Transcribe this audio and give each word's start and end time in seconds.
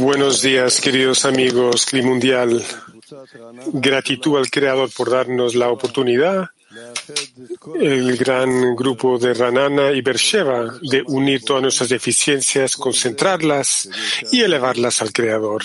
Buenos 0.00 0.42
días, 0.42 0.80
queridos 0.80 1.24
amigos, 1.24 1.86
Cli 1.86 2.02
Mundial. 2.02 2.64
Gratitud 3.72 4.38
al 4.38 4.50
Creador 4.50 4.90
por 4.96 5.10
darnos 5.10 5.54
la 5.54 5.68
oportunidad, 5.70 6.50
el 7.80 8.16
gran 8.16 8.74
grupo 8.74 9.18
de 9.18 9.34
Ranana 9.34 9.92
y 9.92 10.00
Bersheva, 10.00 10.78
de 10.82 11.02
unir 11.06 11.44
todas 11.44 11.62
nuestras 11.62 11.88
deficiencias, 11.88 12.76
concentrarlas 12.76 13.88
y 14.30 14.42
elevarlas 14.42 15.02
al 15.02 15.12
Creador. 15.12 15.62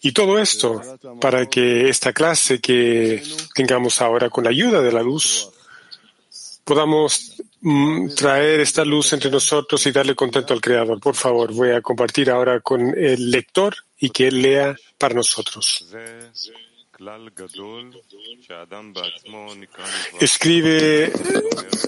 Y 0.00 0.12
todo 0.12 0.38
esto 0.38 0.80
para 1.20 1.46
que 1.46 1.88
esta 1.88 2.12
clase 2.12 2.60
que 2.60 3.22
tengamos 3.54 4.00
ahora 4.00 4.30
con 4.30 4.44
la 4.44 4.50
ayuda 4.50 4.80
de 4.80 4.92
la 4.92 5.02
luz 5.02 5.50
podamos 6.64 7.38
Mm, 7.60 8.14
traer 8.14 8.60
esta 8.60 8.84
luz 8.84 9.12
entre 9.12 9.30
nosotros 9.30 9.84
y 9.86 9.90
darle 9.90 10.14
contento 10.14 10.54
al 10.54 10.60
Creador. 10.60 11.00
Por 11.00 11.16
favor, 11.16 11.52
voy 11.52 11.70
a 11.70 11.82
compartir 11.82 12.30
ahora 12.30 12.60
con 12.60 12.96
el 12.96 13.30
lector 13.30 13.74
y 13.98 14.10
que 14.10 14.28
él 14.28 14.42
lea 14.42 14.76
para 14.96 15.14
nosotros. 15.14 15.86
Escribe 20.20 21.12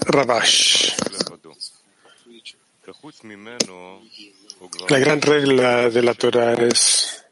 Rabash. 0.05 0.93
La 4.89 4.99
gran 4.99 5.21
regla 5.21 5.89
de 5.89 6.01
la 6.01 6.13
Torah 6.13 6.53
es. 6.53 7.25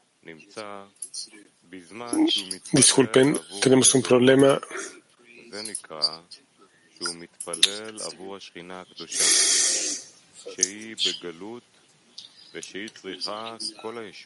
Disculpen, 2.74 3.40
tenemos 3.62 3.96
un 3.96 4.02
problema 4.02 4.60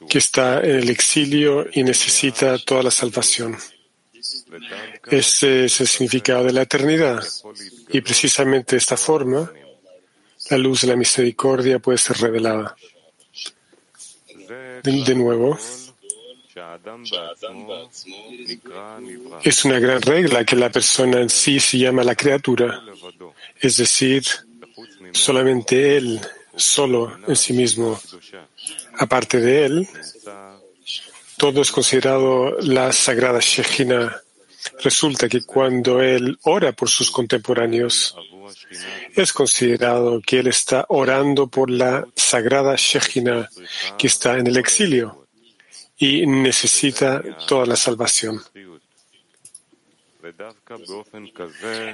que 0.09 0.17
está 0.17 0.59
en 0.61 0.77
el 0.77 0.89
exilio 0.89 1.65
y 1.71 1.83
necesita 1.83 2.57
toda 2.57 2.83
la 2.83 2.91
salvación. 2.91 3.57
Ese 5.09 5.65
es 5.65 5.81
el 5.81 5.87
significado 5.87 6.45
de 6.45 6.53
la 6.53 6.61
eternidad. 6.61 7.23
Y 7.89 8.01
precisamente 8.01 8.75
de 8.75 8.79
esta 8.79 8.97
forma, 8.97 9.51
la 10.49 10.57
luz 10.57 10.81
de 10.81 10.87
la 10.87 10.95
misericordia 10.95 11.79
puede 11.79 11.97
ser 11.97 12.17
revelada. 12.17 12.75
De, 14.83 15.15
nuevo, 15.15 15.57
es 19.43 19.65
una 19.65 19.79
gran 19.79 20.01
regla 20.01 20.45
que 20.45 20.55
la 20.55 20.69
persona 20.69 21.21
en 21.21 21.29
sí 21.29 21.59
se 21.59 21.77
llama 21.77 22.03
la 22.03 22.15
criatura, 22.15 22.83
es 23.59 23.77
decir, 23.77 24.25
solamente 25.13 25.97
él, 25.97 26.19
solo 26.55 27.17
en 27.27 27.35
sí 27.35 27.53
mismo. 27.53 27.99
Aparte 28.97 29.39
de 29.39 29.65
él, 29.65 29.87
todo 31.37 31.61
es 31.61 31.71
considerado 31.71 32.59
la 32.61 32.91
sagrada 32.91 33.39
Shekhinah. 33.41 34.21
Resulta 34.81 35.27
que 35.27 35.43
cuando 35.43 36.01
él 36.01 36.37
ora 36.43 36.71
por 36.71 36.89
sus 36.89 37.11
contemporáneos, 37.11 38.15
es 39.15 39.33
considerado 39.33 40.21
que 40.21 40.39
él 40.39 40.47
está 40.47 40.85
orando 40.89 41.47
por 41.47 41.69
la 41.69 42.05
sagrada 42.15 42.75
Shekhinah 42.77 43.49
que 43.97 44.07
está 44.07 44.37
en 44.37 44.47
el 44.47 44.57
exilio 44.57 45.27
y 45.97 46.25
necesita 46.25 47.21
toda 47.47 47.65
la 47.65 47.75
salvación. 47.75 48.41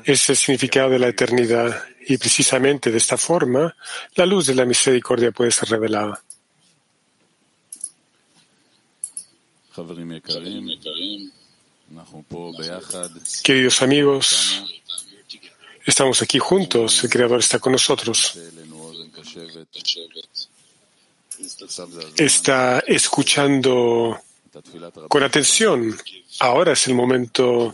Es 0.06 0.30
el 0.30 0.36
significado 0.36 0.92
de 0.92 1.00
la 1.00 1.08
eternidad 1.08 1.84
y 2.10 2.18
precisamente 2.18 2.92
de 2.92 2.98
esta 2.98 3.18
forma 3.18 3.76
la 4.16 4.26
luz 4.26 4.48
de 4.48 4.56
la 4.56 4.66
misericordia 4.66 5.32
puede 5.32 5.52
ser 5.52 5.70
revelada. 5.70 6.22
Queridos 13.44 13.82
amigos, 13.82 14.64
estamos 15.86 16.22
aquí 16.22 16.40
juntos, 16.40 17.04
el 17.04 17.10
Creador 17.10 17.40
está 17.40 17.60
con 17.60 17.72
nosotros 17.74 18.38
está 22.18 22.80
escuchando 22.86 24.20
con 25.08 25.24
atención. 25.24 25.98
Ahora 26.40 26.74
es 26.74 26.88
el 26.88 26.96
momento 26.96 27.74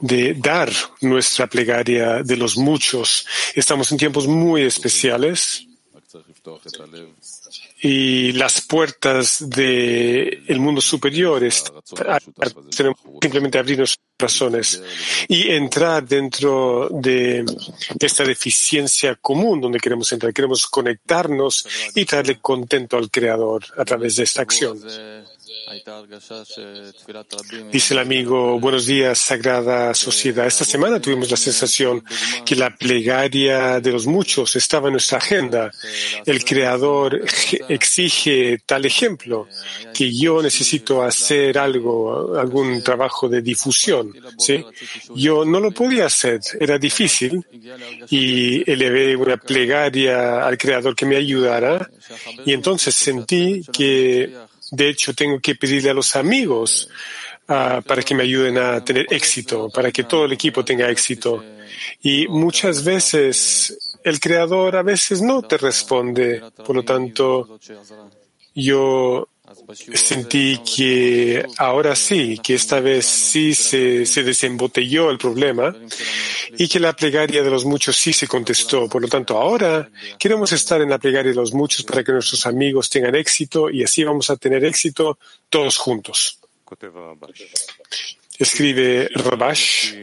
de 0.00 0.34
dar 0.34 0.70
nuestra 1.00 1.46
plegaria 1.46 2.22
de 2.22 2.36
los 2.36 2.56
muchos. 2.56 3.26
Estamos 3.54 3.90
en 3.92 3.98
tiempos 3.98 4.26
muy 4.26 4.62
especiales 4.62 5.66
y 7.80 8.32
las 8.32 8.62
puertas 8.62 9.48
del 9.48 10.58
mundo 10.58 10.80
superior 10.80 11.42
tenemos 12.76 12.98
simplemente 13.20 13.58
abrir 13.58 13.78
nuestros 13.78 14.04
corazones 14.16 14.82
y 15.28 15.50
entrar 15.50 16.06
dentro 16.06 16.88
de 16.90 17.44
esta 18.00 18.24
deficiencia 18.24 19.14
común 19.16 19.60
donde 19.60 19.78
queremos 19.78 20.10
entrar. 20.12 20.32
Queremos 20.32 20.66
conectarnos 20.66 21.66
y 21.94 22.04
traerle 22.04 22.40
contento 22.40 22.96
al 22.96 23.10
Creador 23.10 23.64
a 23.76 23.84
través 23.84 24.16
de 24.16 24.24
esta 24.24 24.42
acción. 24.42 24.80
Dice 27.70 27.94
el 27.94 28.00
amigo, 28.00 28.60
buenos 28.60 28.86
días, 28.86 29.18
Sagrada 29.18 29.94
Sociedad. 29.94 30.46
Esta 30.46 30.64
semana 30.64 31.00
tuvimos 31.00 31.30
la 31.30 31.36
sensación 31.36 32.04
que 32.44 32.54
la 32.54 32.74
plegaria 32.76 33.80
de 33.80 33.92
los 33.92 34.06
muchos 34.06 34.56
estaba 34.56 34.88
en 34.88 34.92
nuestra 34.92 35.18
agenda. 35.18 35.70
El 36.26 36.44
Creador 36.44 37.22
exige 37.68 38.60
tal 38.66 38.84
ejemplo, 38.84 39.48
que 39.94 40.14
yo 40.14 40.42
necesito 40.42 41.02
hacer 41.02 41.56
algo, 41.58 42.36
algún 42.38 42.82
trabajo 42.82 43.28
de 43.28 43.40
difusión. 43.40 44.12
¿sí? 44.38 44.64
Yo 45.14 45.44
no 45.44 45.60
lo 45.60 45.70
podía 45.70 46.06
hacer, 46.06 46.40
era 46.60 46.78
difícil, 46.78 47.44
y 48.10 48.70
elevé 48.70 49.16
una 49.16 49.36
plegaria 49.36 50.46
al 50.46 50.58
Creador 50.58 50.94
que 50.94 51.06
me 51.06 51.16
ayudara, 51.16 51.88
y 52.44 52.52
entonces 52.52 52.94
sentí 52.94 53.62
que 53.72 54.32
de 54.70 54.88
hecho, 54.90 55.14
tengo 55.14 55.40
que 55.40 55.54
pedirle 55.54 55.90
a 55.90 55.94
los 55.94 56.14
amigos 56.16 56.88
ah, 57.48 57.80
para 57.86 58.02
que 58.02 58.14
me 58.14 58.24
ayuden 58.24 58.58
a 58.58 58.84
tener 58.84 59.06
éxito, 59.10 59.70
para 59.70 59.90
que 59.90 60.04
todo 60.04 60.24
el 60.24 60.32
equipo 60.32 60.64
tenga 60.64 60.90
éxito. 60.90 61.42
Y 62.02 62.28
muchas 62.28 62.84
veces 62.84 63.98
el 64.04 64.20
Creador 64.20 64.76
a 64.76 64.82
veces 64.82 65.22
no 65.22 65.42
te 65.42 65.56
responde. 65.56 66.42
Por 66.64 66.76
lo 66.76 66.82
tanto, 66.84 67.58
yo 68.54 69.28
sentí 69.94 70.58
que 70.58 71.44
ahora 71.58 71.94
sí, 71.94 72.38
que 72.42 72.54
esta 72.54 72.80
vez 72.80 73.06
sí 73.06 73.54
se, 73.54 74.06
se, 74.06 74.22
desembotelló 74.22 75.10
el 75.10 75.18
problema 75.18 75.74
y 76.56 76.68
que 76.68 76.80
la 76.80 76.94
plegaria 76.94 77.42
de 77.42 77.50
los 77.50 77.64
muchos 77.64 77.96
sí 77.96 78.12
se 78.12 78.26
contestó. 78.26 78.88
Por 78.88 79.02
lo 79.02 79.08
tanto, 79.08 79.36
ahora 79.38 79.90
queremos 80.18 80.52
estar 80.52 80.80
en 80.80 80.90
la 80.90 80.98
plegaria 80.98 81.30
de 81.30 81.36
los 81.36 81.52
muchos 81.52 81.84
para 81.84 82.02
que 82.04 82.12
nuestros 82.12 82.46
amigos 82.46 82.90
tengan 82.90 83.14
éxito 83.14 83.70
y 83.70 83.82
así 83.82 84.04
vamos 84.04 84.30
a 84.30 84.36
tener 84.36 84.64
éxito 84.64 85.18
todos 85.48 85.76
juntos. 85.76 86.38
Escribe 88.38 89.08
Rabash. 89.14 89.94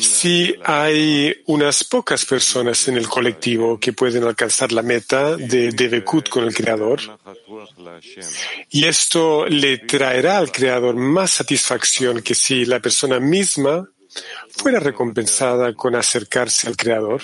Si 0.00 0.54
hay 0.64 1.42
unas 1.46 1.84
pocas 1.84 2.24
personas 2.24 2.86
en 2.88 2.96
el 2.96 3.08
colectivo 3.08 3.78
que 3.78 3.92
pueden 3.92 4.24
alcanzar 4.24 4.72
la 4.72 4.82
meta 4.82 5.36
de 5.36 5.70
Devekut 5.70 6.28
con 6.28 6.44
el 6.44 6.54
Creador, 6.54 7.00
y 8.70 8.84
esto 8.84 9.46
le 9.46 9.78
traerá 9.78 10.38
al 10.38 10.52
Creador 10.52 10.94
más 10.94 11.32
satisfacción 11.32 12.22
que 12.22 12.34
si 12.34 12.64
la 12.64 12.80
persona 12.80 13.18
misma 13.18 13.88
fuera 14.50 14.80
recompensada 14.80 15.74
con 15.74 15.94
acercarse 15.94 16.68
al 16.68 16.76
Creador, 16.76 17.22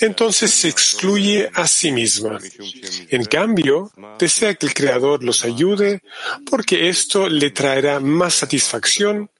entonces 0.00 0.50
se 0.50 0.68
excluye 0.68 1.50
a 1.54 1.66
sí 1.66 1.92
misma. 1.92 2.38
En 3.08 3.24
cambio, 3.24 3.90
desea 4.18 4.54
que 4.54 4.66
el 4.66 4.74
Creador 4.74 5.22
los 5.22 5.44
ayude 5.44 6.02
porque 6.48 6.88
esto 6.88 7.28
le 7.28 7.50
traerá 7.50 8.00
más 8.00 8.34
satisfacción 8.34 9.30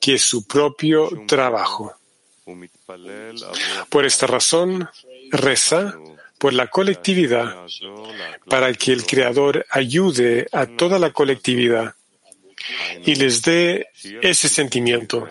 que 0.00 0.18
su 0.18 0.46
propio 0.46 1.08
trabajo. 1.26 1.94
Por 3.90 4.06
esta 4.06 4.26
razón, 4.26 4.88
reza 5.30 5.98
por 6.38 6.52
la 6.52 6.68
colectividad 6.68 7.66
para 8.48 8.72
que 8.72 8.92
el 8.92 9.04
Creador 9.04 9.66
ayude 9.70 10.46
a 10.52 10.66
toda 10.66 10.98
la 10.98 11.12
colectividad 11.12 11.94
y 13.04 13.14
les 13.16 13.42
dé 13.42 13.88
ese 14.22 14.48
sentimiento, 14.48 15.28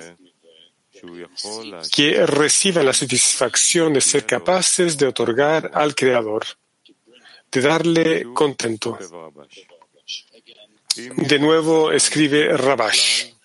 que 1.92 2.26
reciban 2.26 2.86
la 2.86 2.94
satisfacción 2.94 3.94
de 3.94 4.02
ser 4.02 4.26
capaces 4.26 4.98
de 4.98 5.08
otorgar 5.08 5.72
al 5.74 5.96
Creador, 5.96 6.46
de 7.52 7.62
darle 7.62 8.28
contento. 8.34 8.98
De 10.96 11.40
nuevo 11.40 11.92
escribe 11.92 12.58
Rabash. 12.58 13.37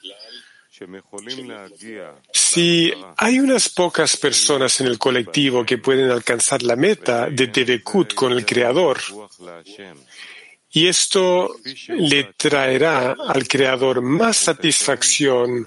Si 2.32 2.92
hay 3.16 3.40
unas 3.40 3.68
pocas 3.68 4.16
personas 4.16 4.80
en 4.80 4.86
el 4.86 4.98
colectivo 4.98 5.64
que 5.64 5.78
pueden 5.78 6.10
alcanzar 6.10 6.62
la 6.62 6.76
meta 6.76 7.28
de 7.28 7.46
Devekut 7.46 8.14
con 8.14 8.32
el 8.32 8.44
Creador, 8.44 8.98
y 10.70 10.86
esto 10.86 11.56
le 11.88 12.32
traerá 12.36 13.14
al 13.28 13.46
Creador 13.46 14.00
más 14.00 14.36
satisfacción 14.38 15.66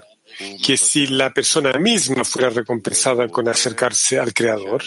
que 0.62 0.76
si 0.76 1.06
la 1.06 1.32
persona 1.32 1.72
misma 1.74 2.24
fuera 2.24 2.50
recompensada 2.50 3.28
con 3.28 3.48
acercarse 3.48 4.18
al 4.18 4.34
Creador, 4.34 4.82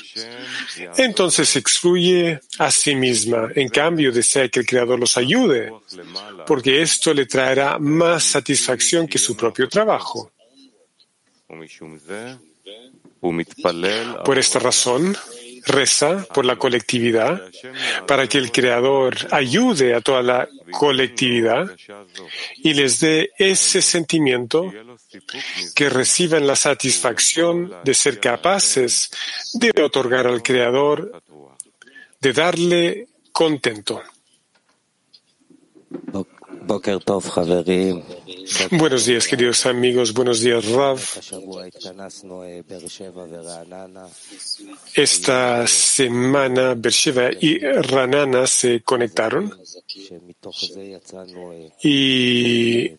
entonces 0.97 1.49
se 1.49 1.59
excluye 1.59 2.39
a 2.57 2.71
sí 2.71 2.95
misma. 2.95 3.49
En 3.55 3.69
cambio, 3.69 4.11
desea 4.11 4.49
que 4.49 4.61
el 4.61 4.65
Creador 4.65 4.99
los 4.99 5.17
ayude, 5.17 5.71
porque 6.45 6.81
esto 6.81 7.13
le 7.13 7.25
traerá 7.25 7.79
más 7.79 8.23
satisfacción 8.23 9.07
que 9.07 9.17
su 9.17 9.35
propio 9.35 9.67
trabajo. 9.67 10.31
Por 14.23 14.37
esta 14.37 14.59
razón, 14.59 15.17
reza 15.65 16.25
por 16.33 16.45
la 16.45 16.57
colectividad 16.57 17.41
para 18.07 18.27
que 18.27 18.37
el 18.37 18.51
Creador 18.51 19.15
ayude 19.31 19.95
a 19.95 20.01
toda 20.01 20.21
la 20.21 20.47
colectividad 20.71 21.69
y 22.57 22.73
les 22.73 22.99
dé 22.99 23.31
ese 23.37 23.81
sentimiento 23.81 24.71
que 25.75 25.89
reciban 25.89 26.45
la 26.45 26.55
satisfacción 26.55 27.73
de 27.83 27.93
ser 27.93 28.19
capaces 28.19 29.09
de 29.53 29.71
otorgar 29.81 30.27
al 30.27 30.43
Creador, 30.43 31.21
de 32.19 32.33
darle 32.33 33.07
contento. 33.31 34.01
Buenos 38.71 39.05
días, 39.05 39.27
queridos 39.27 39.65
amigos. 39.65 40.13
Buenos 40.13 40.41
días, 40.41 40.65
Rav. 40.69 40.99
Esta 44.93 45.67
semana, 45.67 46.73
Bersheva 46.75 47.29
y 47.39 47.59
Ranana 47.59 48.47
se 48.47 48.81
conectaron 48.81 49.53
y 51.83 52.89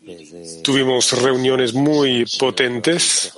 tuvimos 0.62 1.12
reuniones 1.22 1.74
muy 1.74 2.24
potentes 2.38 3.32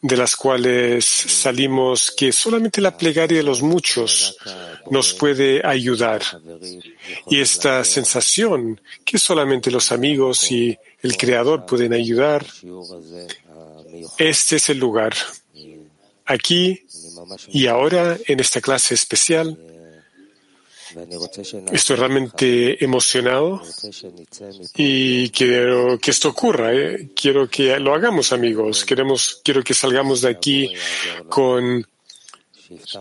de 0.00 0.16
las 0.16 0.36
cuales 0.36 1.04
salimos 1.04 2.12
que 2.16 2.32
solamente 2.32 2.80
la 2.80 2.96
plegaria 2.96 3.38
de 3.38 3.42
los 3.44 3.62
muchos 3.62 4.36
nos 4.90 5.12
puede 5.14 5.66
ayudar. 5.66 6.22
Y 7.28 7.40
esta 7.40 7.84
sensación 7.84 8.80
que 9.04 9.18
solamente 9.18 9.70
los 9.70 9.90
amigos 9.92 10.50
y 10.50 10.78
el 11.02 11.16
Creador 11.16 11.66
pueden 11.66 11.92
ayudar, 11.92 12.46
este 14.18 14.56
es 14.56 14.68
el 14.68 14.78
lugar. 14.78 15.14
Aquí 16.24 16.84
y 17.48 17.66
ahora, 17.66 18.16
en 18.26 18.40
esta 18.40 18.60
clase 18.60 18.94
especial, 18.94 19.58
Estoy 21.72 21.96
realmente 21.96 22.82
emocionado 22.82 23.62
y 24.76 25.30
quiero 25.30 25.98
que 25.98 26.10
esto 26.10 26.30
ocurra. 26.30 26.72
¿eh? 26.74 27.10
Quiero 27.14 27.48
que 27.48 27.78
lo 27.78 27.94
hagamos, 27.94 28.32
amigos. 28.32 28.84
Queremos, 28.84 29.40
quiero 29.44 29.62
que 29.62 29.74
salgamos 29.74 30.22
de 30.22 30.30
aquí 30.30 30.72
con 31.28 31.86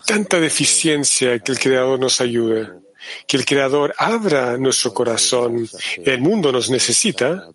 tanta 0.05 0.39
deficiencia 0.39 1.39
que 1.39 1.51
el 1.51 1.59
Creador 1.59 1.99
nos 1.99 2.21
ayude 2.21 2.86
que 3.25 3.37
el 3.37 3.45
Creador 3.45 3.93
abra 3.97 4.57
nuestro 4.57 4.93
corazón. 4.93 5.67
El 6.03 6.21
mundo 6.21 6.51
nos 6.51 6.69
necesita 6.69 7.49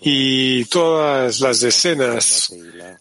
y 0.00 0.64
todas 0.66 1.40
las 1.40 1.60
decenas 1.60 2.54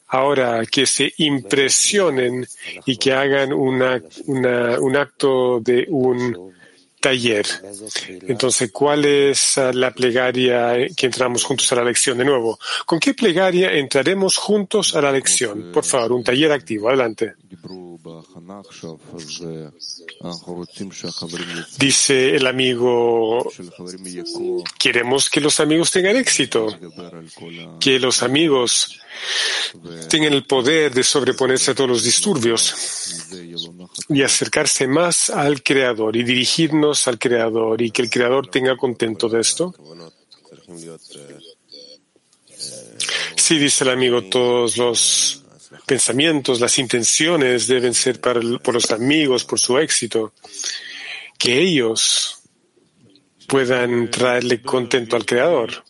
ahora 0.07 0.65
que 0.65 0.85
se 0.85 1.13
impresionen 1.17 2.47
y 2.85 2.97
que 2.97 3.13
hagan 3.13 3.53
un 3.53 4.95
acto 4.95 5.59
de 5.59 5.85
un 5.89 6.53
taller. 6.99 7.45
Entonces, 8.27 8.71
¿cuál 8.73 9.05
es 9.05 9.57
la 9.73 9.91
plegaria 9.91 10.75
que 10.95 11.05
entramos 11.05 11.45
juntos 11.45 11.71
a 11.71 11.75
la 11.75 11.83
lección? 11.85 12.17
De 12.17 12.25
nuevo, 12.25 12.59
¿con 12.85 12.99
qué 12.99 13.13
plegaria 13.13 13.71
entraremos 13.71 14.35
juntos 14.35 14.95
a 14.95 15.01
la 15.01 15.11
lección? 15.11 15.71
Por 15.71 15.85
favor, 15.85 16.11
un 16.11 16.23
taller 16.23 16.51
activo. 16.51 16.89
Adelante. 16.89 17.35
Dice 21.77 22.35
el 22.35 22.47
amigo, 22.47 23.51
queremos 24.77 25.29
que 25.29 25.41
los 25.41 25.59
amigos 25.59 25.91
tengan 25.91 26.17
éxito, 26.17 26.67
que 27.79 27.99
los 27.99 28.23
amigos 28.23 28.99
tengan 30.09 30.33
el 30.33 30.45
poder 30.45 30.93
de 30.93 31.03
sobreponerse 31.03 31.71
a 31.71 31.75
todos 31.75 31.89
los 31.89 32.03
disturbios 32.03 33.27
y 34.09 34.21
acercarse 34.23 34.87
más 34.87 35.29
al 35.29 35.61
Creador 35.61 36.15
y 36.15 36.23
dirigirnos 36.23 37.07
al 37.07 37.19
Creador 37.19 37.81
y 37.81 37.91
que 37.91 38.01
el 38.01 38.09
Creador 38.09 38.47
tenga 38.47 38.77
contento 38.77 39.29
de 39.29 39.41
esto. 39.41 39.73
Sí, 43.35 43.57
dice 43.57 43.83
el 43.83 43.89
amigo, 43.89 44.23
todos 44.23 44.77
los 44.77 45.43
pensamientos, 45.89 46.59
las 46.59 46.77
intenciones 46.77 47.65
deben 47.65 47.95
ser 47.95 48.21
para, 48.21 48.39
por 48.59 48.75
los 48.75 48.91
amigos, 48.91 49.43
por 49.43 49.59
su 49.59 49.79
éxito, 49.79 50.33
que 51.35 51.59
ellos 51.59 52.43
puedan 53.47 54.11
traerle 54.11 54.61
contento 54.61 55.15
al 55.15 55.25
Creador. 55.25 55.83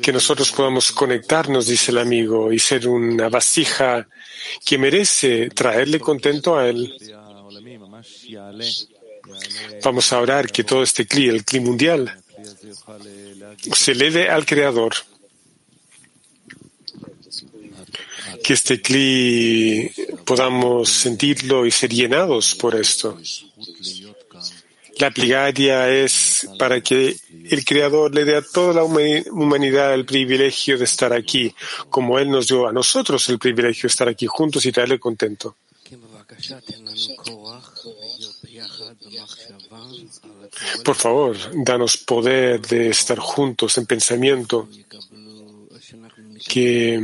Que 0.00 0.12
nosotros 0.12 0.52
podamos 0.52 0.92
conectarnos, 0.92 1.66
dice 1.66 1.90
el 1.90 1.98
amigo, 1.98 2.52
y 2.52 2.60
ser 2.60 2.86
una 2.86 3.28
vasija 3.28 4.06
que 4.64 4.78
merece 4.78 5.50
traerle 5.50 5.98
contento 5.98 6.56
a 6.56 6.68
Él. 6.68 6.94
Vamos 9.82 10.12
a 10.12 10.20
orar 10.20 10.52
que 10.52 10.62
todo 10.62 10.84
este 10.84 11.04
cli, 11.04 11.28
el 11.28 11.44
cli 11.44 11.58
mundial, 11.58 12.16
se 13.74 13.90
eleve 13.90 14.30
al 14.30 14.46
Creador. 14.46 14.94
Que 18.42 18.52
este 18.54 18.80
cli 18.80 19.90
podamos 20.24 20.90
sentirlo 20.90 21.66
y 21.66 21.70
ser 21.70 21.90
llenados 21.90 22.54
por 22.54 22.74
esto. 22.74 23.18
La 24.98 25.10
plegaria 25.10 25.88
es 25.88 26.28
es 26.38 26.48
para 26.58 26.80
que 26.80 27.16
el 27.50 27.64
Creador 27.64 28.14
le 28.14 28.24
dé 28.24 28.36
a 28.36 28.42
toda 28.42 28.74
la 28.74 28.84
humanidad 28.84 29.94
el 29.94 30.04
privilegio 30.04 30.78
de 30.78 30.84
estar 30.84 31.12
aquí, 31.12 31.54
como 31.88 32.18
Él 32.18 32.30
nos 32.30 32.48
dio 32.48 32.66
a 32.66 32.72
nosotros 32.72 33.28
el 33.28 33.38
privilegio 33.38 33.82
de 33.82 33.88
estar 33.88 34.08
aquí 34.08 34.26
juntos 34.26 34.64
y 34.66 34.72
traerle 34.72 34.98
contento. 34.98 35.56
Por 40.84 40.96
favor, 40.96 41.36
danos 41.64 41.96
poder 41.96 42.60
de 42.60 42.88
estar 42.90 43.18
juntos 43.18 43.78
en 43.78 43.86
pensamiento, 43.86 44.68
que, 46.46 47.00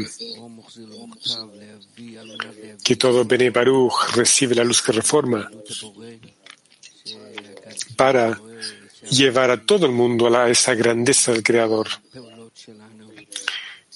que 2.84 2.96
todo 2.96 3.24
Bene 3.24 3.48
Baruch 3.48 4.14
recibe 4.14 4.54
la 4.54 4.62
luz 4.62 4.82
que 4.82 4.92
reforma 4.92 5.50
para 7.96 8.38
llevar 9.10 9.50
a 9.50 9.60
todo 9.64 9.86
el 9.86 9.92
mundo 9.92 10.28
a 10.36 10.50
esa 10.50 10.74
grandeza 10.74 11.32
del 11.32 11.42
Creador. 11.42 11.88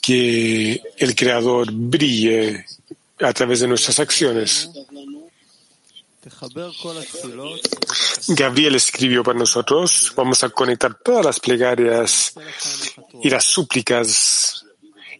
Que 0.00 0.80
el 0.96 1.14
Creador 1.14 1.70
brille 1.70 2.64
a 3.20 3.32
través 3.34 3.60
de 3.60 3.68
nuestras 3.68 4.00
acciones. 4.00 4.70
Gabriel 8.28 8.74
escribió 8.74 9.22
para 9.22 9.38
nosotros, 9.38 10.12
vamos 10.16 10.42
a 10.44 10.48
conectar 10.48 10.94
todas 10.94 11.26
las 11.26 11.40
plegarias 11.40 12.32
y 13.22 13.28
las 13.28 13.44
súplicas 13.44 14.64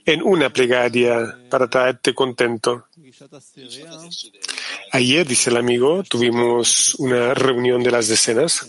en 0.08 0.22
una 0.22 0.48
plegaria 0.48 1.36
para 1.50 1.68
traerte 1.68 2.14
contento. 2.14 2.86
Ayer, 4.92 5.26
dice 5.26 5.50
el 5.50 5.58
amigo, 5.58 6.02
tuvimos 6.02 6.94
una 6.94 7.34
reunión 7.34 7.82
de 7.82 7.90
las 7.90 8.08
decenas 8.08 8.66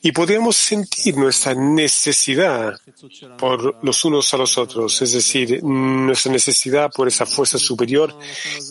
y 0.00 0.12
podíamos 0.12 0.56
sentir 0.56 1.16
nuestra 1.16 1.54
necesidad 1.54 2.78
por 3.36 3.84
los 3.84 4.04
unos 4.04 4.32
a 4.32 4.36
los 4.36 4.56
otros, 4.58 5.02
es 5.02 5.12
decir, 5.12 5.60
nuestra 5.64 6.30
necesidad 6.30 6.92
por 6.92 7.08
esa 7.08 7.26
fuerza 7.26 7.58
superior 7.58 8.16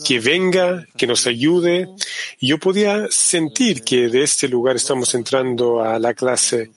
que 0.06 0.20
venga, 0.20 0.86
que 0.96 1.06
nos 1.06 1.26
ayude. 1.26 1.86
Yo 2.40 2.56
podía 2.56 3.08
sentir 3.10 3.82
que 3.82 4.08
de 4.08 4.22
este 4.22 4.48
lugar 4.48 4.76
estamos 4.76 5.14
entrando 5.14 5.82
a 5.82 5.98
la 5.98 6.14
clase 6.14 6.70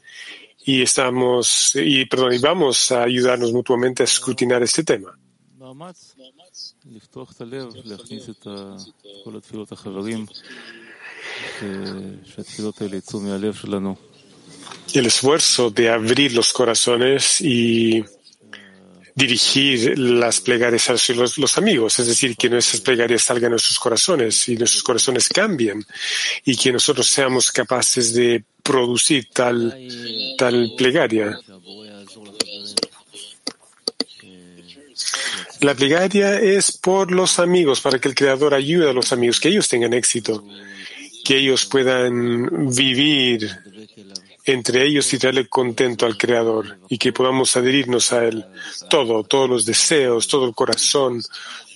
y 0.66 0.82
estamos, 0.82 1.72
y 1.76 2.06
perdón, 2.06 2.34
y 2.34 2.38
vamos 2.40 2.92
a 2.92 3.04
ayudarnos 3.04 3.52
mutuamente 3.52 4.04
a 4.04 4.06
escrutinar 4.06 4.64
este 4.64 4.84
tema. 4.84 5.18
El 14.94 15.06
esfuerzo 15.06 15.70
de 15.72 15.90
abrir 15.90 16.34
los 16.34 16.54
corazones 16.54 17.42
y 17.42 18.04
dirigir 19.16 19.98
las 19.98 20.42
plegarias 20.42 20.90
a 20.90 21.14
los, 21.14 21.38
los, 21.38 21.58
amigos, 21.58 22.00
es 22.00 22.08
decir, 22.08 22.36
que 22.36 22.50
nuestras 22.50 22.82
plegarias 22.82 23.24
salgan 23.24 23.44
de 23.44 23.50
nuestros 23.52 23.78
corazones 23.78 24.48
y 24.50 24.56
nuestros 24.56 24.82
corazones 24.82 25.30
cambien 25.30 25.86
y 26.46 26.56
que 26.56 26.72
nosotros 26.72 27.08
seamos 27.08 27.52
capaces 27.52 28.14
de 28.14 28.44
producir 28.64 29.28
tal, 29.32 29.78
tal 30.38 30.72
plegaria. 30.78 31.38
La 35.62 35.76
plegaria 35.76 36.40
es 36.42 36.78
por 36.78 37.12
los 37.12 37.40
amigos, 37.40 37.80
para 37.82 38.00
que 38.00 38.10
el 38.10 38.16
Creador 38.16 38.54
ayude 38.54 38.90
a 38.90 38.94
los 38.94 39.14
amigos, 39.14 39.40
que 39.40 39.50
ellos 39.50 39.70
tengan 39.70 39.94
éxito, 39.94 40.44
que 41.24 41.38
ellos 41.38 41.66
puedan 41.66 42.70
vivir 42.76 43.50
entre 44.46 44.86
ellos 44.86 45.14
y 45.14 45.18
darle 45.18 45.48
contento 45.48 46.06
al 46.06 46.18
Creador 46.18 46.78
y 46.90 46.98
que 46.98 47.14
podamos 47.14 47.56
adherirnos 47.56 48.12
a 48.12 48.26
Él. 48.26 48.46
Todo, 48.90 49.24
todos 49.24 49.50
los 49.50 49.66
deseos, 49.66 50.28
todo 50.28 50.46
el 50.46 50.54
corazón, 50.54 51.22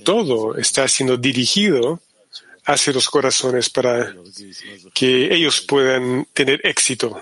todo 0.04 0.58
está 0.58 0.88
siendo 0.88 1.18
dirigido 1.18 2.02
hacia 2.66 2.94
los 2.94 3.10
corazones 3.10 3.70
para 3.70 4.14
que 4.94 5.34
ellos 5.34 5.62
puedan 5.62 6.28
tener 6.34 6.60
éxito. 6.66 7.22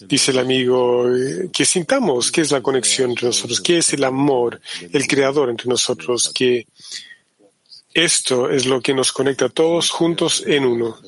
Dice 0.00 0.32
el 0.32 0.38
amigo, 0.38 1.06
que 1.52 1.64
sintamos 1.64 2.32
qué 2.32 2.40
es 2.40 2.50
la 2.50 2.60
conexión 2.60 3.10
entre 3.10 3.26
nosotros, 3.26 3.60
qué 3.60 3.78
es 3.78 3.92
el 3.92 4.02
amor, 4.02 4.60
el 4.92 5.06
creador 5.06 5.50
entre 5.50 5.68
nosotros, 5.68 6.32
que 6.34 6.66
esto 7.94 8.50
es 8.50 8.66
lo 8.66 8.80
que 8.80 8.94
nos 8.94 9.12
conecta 9.12 9.48
todos 9.48 9.90
juntos 9.90 10.42
en 10.46 10.64
uno. 10.64 10.98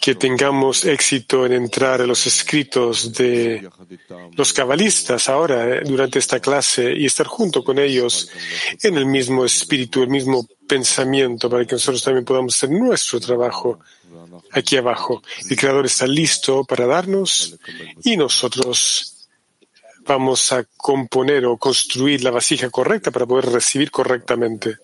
Que 0.00 0.14
tengamos 0.14 0.84
éxito 0.84 1.46
en 1.46 1.52
entrar 1.52 2.00
a 2.00 2.06
los 2.06 2.26
escritos 2.26 3.12
de 3.12 3.68
los 4.36 4.52
cabalistas 4.52 5.28
ahora, 5.28 5.76
eh, 5.76 5.82
durante 5.84 6.18
esta 6.18 6.40
clase, 6.40 6.92
y 6.96 7.06
estar 7.06 7.26
junto 7.26 7.62
con 7.62 7.78
ellos 7.78 8.30
en 8.82 8.96
el 8.96 9.06
mismo 9.06 9.44
espíritu, 9.44 10.02
el 10.02 10.08
mismo 10.08 10.46
pensamiento, 10.66 11.48
para 11.48 11.64
que 11.64 11.74
nosotros 11.74 12.02
también 12.02 12.24
podamos 12.24 12.54
hacer 12.54 12.70
nuestro 12.70 13.20
trabajo 13.20 13.80
aquí 14.52 14.76
abajo. 14.76 15.22
El 15.48 15.56
Creador 15.56 15.86
está 15.86 16.06
listo 16.06 16.64
para 16.64 16.86
darnos 16.86 17.56
y 18.04 18.16
nosotros 18.16 19.17
vamos 20.08 20.52
a 20.52 20.64
componer 20.76 21.44
o 21.46 21.56
construir 21.56 22.24
la 22.24 22.30
vasija 22.30 22.70
correcta 22.70 23.10
para 23.10 23.26
poder 23.26 23.46
recibir 23.46 23.90
correctamente. 23.90 24.76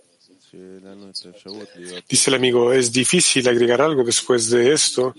Dice 2.08 2.30
el 2.30 2.34
amigo, 2.34 2.72
es 2.72 2.92
difícil 2.92 3.48
agregar 3.48 3.80
algo 3.80 4.04
después 4.04 4.50
de 4.50 4.72
esto, 4.72 5.14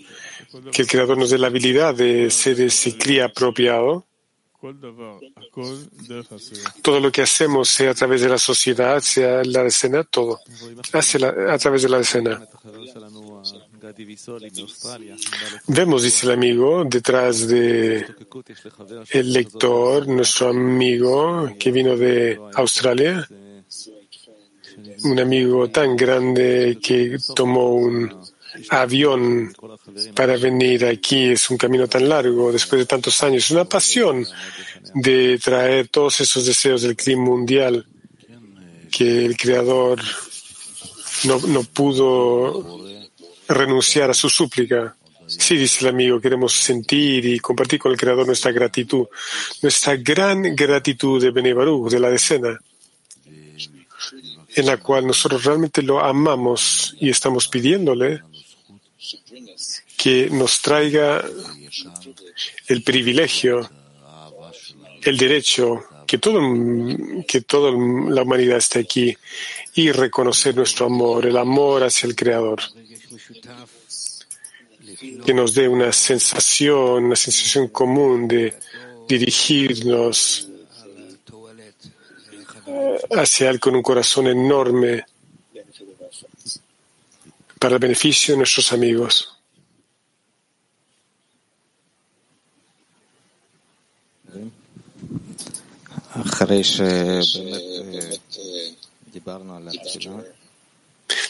que 0.71 0.83
el 0.83 0.87
Creador 0.87 1.17
nos 1.17 1.31
dé 1.31 1.37
la 1.37 1.47
habilidad 1.47 1.93
de 1.95 2.29
ser 2.29 2.61
ese 2.61 2.97
cría 2.97 3.25
apropiado 3.25 4.05
todo 6.81 6.99
lo 6.99 7.11
que 7.11 7.21
hacemos, 7.21 7.69
sea 7.69 7.91
a 7.91 7.93
través 7.93 8.21
de 8.21 8.29
la 8.29 8.37
sociedad, 8.37 8.99
sea 9.01 9.43
la 9.43 9.63
escena, 9.63 10.03
todo, 10.03 10.39
a 10.93 11.57
través 11.57 11.83
de 11.83 11.89
la 11.89 11.99
escena. 11.99 12.47
Vemos, 15.67 16.03
dice 16.03 16.25
el 16.25 16.31
amigo, 16.31 16.83
detrás 16.85 17.47
de 17.47 18.05
el 19.11 19.33
lector, 19.33 20.07
nuestro 20.07 20.49
amigo 20.49 21.49
que 21.59 21.71
vino 21.71 21.95
de 21.95 22.39
Australia, 22.55 23.27
un 25.03 25.19
amigo 25.19 25.69
tan 25.69 25.95
grande 25.95 26.77
que 26.81 27.17
tomó 27.35 27.75
un 27.75 28.11
avión 28.69 29.53
para 30.13 30.37
venir 30.37 30.85
aquí. 30.85 31.31
Es 31.31 31.49
un 31.49 31.57
camino 31.57 31.87
tan 31.87 32.07
largo 32.07 32.51
después 32.51 32.79
de 32.79 32.85
tantos 32.85 33.21
años. 33.23 33.45
Es 33.45 33.51
una 33.51 33.65
pasión 33.65 34.25
de 34.93 35.39
traer 35.39 35.87
todos 35.89 36.21
esos 36.21 36.45
deseos 36.45 36.81
del 36.81 36.95
clima 36.95 37.23
mundial 37.23 37.85
que 38.91 39.25
el 39.25 39.35
Creador 39.35 40.01
no, 41.25 41.39
no 41.39 41.63
pudo 41.63 42.85
renunciar 43.47 44.09
a 44.09 44.13
su 44.13 44.29
súplica. 44.29 44.95
Sí, 45.27 45.57
dice 45.57 45.81
el 45.81 45.89
amigo, 45.89 46.21
queremos 46.21 46.53
sentir 46.53 47.25
y 47.25 47.39
compartir 47.39 47.79
con 47.79 47.91
el 47.91 47.97
Creador 47.97 48.27
nuestra 48.27 48.51
gratitud, 48.51 49.07
nuestra 49.61 49.95
gran 49.95 50.55
gratitud 50.55 51.21
de 51.21 51.31
Benebaru, 51.31 51.89
de 51.89 51.99
la 51.99 52.09
decena 52.09 52.59
en 54.55 54.65
la 54.65 54.77
cual 54.77 55.05
nosotros 55.05 55.43
realmente 55.43 55.81
lo 55.81 55.99
amamos 55.99 56.95
y 56.99 57.09
estamos 57.09 57.47
pidiéndole 57.47 58.21
que 59.97 60.29
nos 60.29 60.61
traiga 60.61 61.23
el 62.67 62.81
privilegio, 62.81 63.69
el 65.03 65.17
derecho, 65.17 65.83
que 66.07 66.17
todo, 66.17 66.39
que 67.27 67.41
toda 67.41 67.71
la 67.71 68.21
humanidad 68.21 68.57
esté 68.57 68.79
aquí 68.79 69.15
y 69.73 69.91
reconocer 69.91 70.55
nuestro 70.55 70.85
amor, 70.85 71.25
el 71.25 71.37
amor 71.37 71.83
hacia 71.83 72.07
el 72.07 72.15
Creador. 72.15 72.61
Que 75.25 75.33
nos 75.33 75.53
dé 75.53 75.67
una 75.67 75.91
sensación, 75.91 77.05
una 77.05 77.15
sensación 77.15 77.69
común 77.69 78.27
de 78.27 78.53
dirigirnos 79.07 80.49
hacia 83.11 83.49
Él 83.49 83.59
con 83.59 83.75
un 83.75 83.81
corazón 83.81 84.27
enorme 84.27 85.05
para 87.59 87.75
el 87.75 87.79
beneficio 87.79 88.33
de 88.33 88.37
nuestros 88.39 88.71
amigos. 88.73 89.31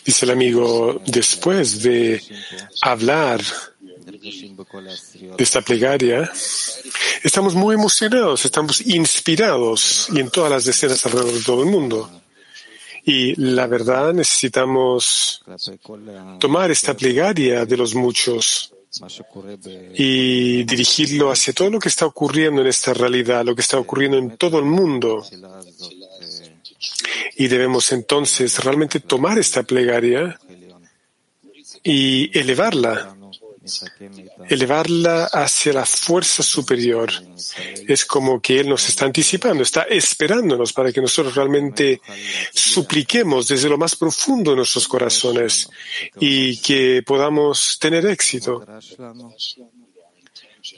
Dice 0.05 0.25
el 0.25 0.31
amigo, 0.31 1.01
después 1.07 1.81
de 1.81 2.21
hablar 2.81 3.41
de 4.05 5.43
esta 5.43 5.61
plegaria, 5.61 6.31
estamos 7.23 7.55
muy 7.55 7.73
emocionados, 7.73 8.45
estamos 8.45 8.81
inspirados 8.81 10.07
y 10.13 10.19
en 10.19 10.29
todas 10.29 10.51
las 10.51 10.65
decenas 10.65 11.03
alrededor 11.05 11.33
de 11.33 11.43
todo 11.43 11.63
el 11.63 11.69
mundo. 11.69 12.09
Y 13.03 13.35
la 13.35 13.67
verdad, 13.67 14.13
necesitamos 14.13 15.43
tomar 16.39 16.69
esta 16.71 16.95
plegaria 16.95 17.65
de 17.65 17.77
los 17.77 17.95
muchos 17.95 18.71
y 19.93 20.63
dirigirlo 20.63 21.31
hacia 21.31 21.53
todo 21.53 21.69
lo 21.69 21.79
que 21.79 21.89
está 21.89 22.05
ocurriendo 22.05 22.61
en 22.61 22.67
esta 22.67 22.93
realidad, 22.93 23.43
lo 23.43 23.55
que 23.55 23.61
está 23.61 23.77
ocurriendo 23.77 24.17
en 24.17 24.37
todo 24.37 24.59
el 24.59 24.65
mundo. 24.65 25.25
Y 27.35 27.47
debemos 27.47 27.91
entonces 27.91 28.63
realmente 28.63 28.99
tomar 28.99 29.37
esta 29.37 29.63
plegaria 29.63 30.39
y 31.83 32.37
elevarla, 32.37 33.15
elevarla 34.49 35.25
hacia 35.25 35.73
la 35.73 35.85
fuerza 35.85 36.41
superior. 36.41 37.11
Es 37.87 38.05
como 38.05 38.41
que 38.41 38.59
Él 38.59 38.69
nos 38.69 38.87
está 38.89 39.05
anticipando, 39.05 39.63
está 39.63 39.83
esperándonos 39.83 40.73
para 40.73 40.91
que 40.91 41.01
nosotros 41.01 41.35
realmente 41.35 42.01
supliquemos 42.53 43.47
desde 43.47 43.69
lo 43.69 43.77
más 43.77 43.95
profundo 43.95 44.51
de 44.51 44.57
nuestros 44.57 44.87
corazones 44.87 45.69
y 46.19 46.57
que 46.57 47.03
podamos 47.05 47.77
tener 47.79 48.05
éxito 48.05 48.65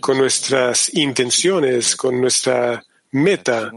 con 0.01 0.17
nuestras 0.17 0.93
intenciones, 0.93 1.95
con 1.95 2.19
nuestra 2.19 2.83
meta 3.11 3.71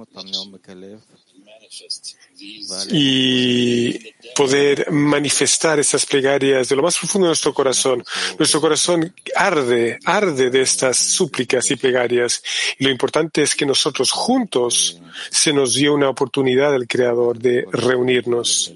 y 2.90 4.12
poder 4.34 4.90
manifestar 4.90 5.78
esas 5.78 6.06
plegarias 6.06 6.68
de 6.68 6.76
lo 6.76 6.82
más 6.82 6.98
profundo 6.98 7.26
de 7.26 7.30
nuestro 7.30 7.52
corazón. 7.52 8.04
Nuestro 8.38 8.60
corazón 8.60 9.12
arde, 9.34 9.98
arde 10.04 10.50
de 10.50 10.62
estas 10.62 10.96
súplicas 10.96 11.70
y 11.70 11.76
plegarias. 11.76 12.42
Y 12.78 12.84
lo 12.84 12.90
importante 12.90 13.42
es 13.42 13.54
que 13.54 13.66
nosotros 13.66 14.10
juntos 14.10 15.00
se 15.30 15.52
nos 15.52 15.74
dio 15.74 15.94
una 15.94 16.08
oportunidad 16.08 16.72
del 16.72 16.86
Creador 16.86 17.38
de 17.38 17.66
reunirnos 17.70 18.72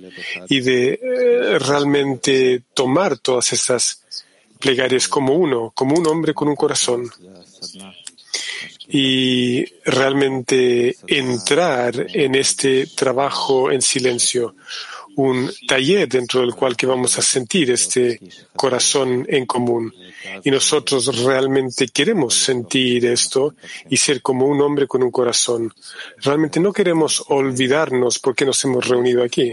y 0.48 0.60
de 0.60 1.00
eh, 1.02 1.58
realmente 1.58 2.62
tomar 2.74 3.18
todas 3.18 3.52
esas 3.52 4.02
plegarias 4.58 5.08
como 5.08 5.34
uno, 5.34 5.72
como 5.74 5.96
un 5.96 6.06
hombre 6.06 6.34
con 6.34 6.48
un 6.48 6.56
corazón 6.56 7.10
y 8.88 9.64
realmente 9.84 10.96
entrar 11.06 12.06
en 12.12 12.34
este 12.34 12.86
trabajo 12.86 13.70
en 13.70 13.80
silencio, 13.80 14.54
un 15.16 15.50
taller 15.66 16.08
dentro 16.08 16.40
del 16.40 16.54
cual 16.54 16.76
que 16.76 16.86
vamos 16.86 17.18
a 17.18 17.22
sentir 17.22 17.70
este 17.70 18.20
corazón 18.54 19.26
en 19.28 19.46
común. 19.46 19.94
Y 20.42 20.50
nosotros 20.50 21.22
realmente 21.22 21.88
queremos 21.88 22.34
sentir 22.34 23.06
esto 23.06 23.54
y 23.88 23.96
ser 23.96 24.22
como 24.22 24.46
un 24.46 24.60
hombre 24.60 24.86
con 24.86 25.02
un 25.02 25.10
corazón. 25.10 25.72
Realmente 26.18 26.60
no 26.60 26.72
queremos 26.72 27.24
olvidarnos 27.28 28.18
porque 28.18 28.44
nos 28.44 28.62
hemos 28.64 28.88
reunido 28.88 29.22
aquí. 29.22 29.52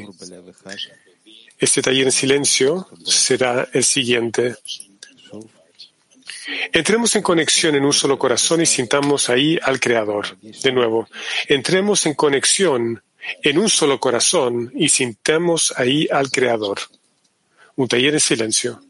Este 1.60 1.82
taller 1.82 2.06
en 2.06 2.12
silencio 2.12 2.88
será 3.06 3.70
el 3.72 3.84
siguiente. 3.84 4.56
Entremos 6.72 7.16
en 7.16 7.22
conexión 7.22 7.76
en 7.76 7.86
un 7.86 7.94
solo 7.94 8.18
corazón 8.18 8.62
y 8.62 8.66
sintamos 8.66 9.30
ahí 9.30 9.60
al 9.62 9.80
Creador. 9.80 10.38
De 10.42 10.72
nuevo, 10.72 11.08
entremos 11.48 12.06
en 12.06 12.14
conexión 12.14 13.04
en 13.44 13.58
un 13.58 13.70
solo 13.70 14.00
corazón 14.00 14.72
y 14.76 14.90
sintamos 14.90 15.74
ahí 15.78 16.08
al 16.12 16.32
Creador. 16.32 16.80
Un 17.76 17.88
taller 17.88 18.14
en 18.14 18.20
silencio. 18.20 18.82